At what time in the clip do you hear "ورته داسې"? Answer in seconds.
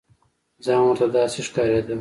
0.83-1.39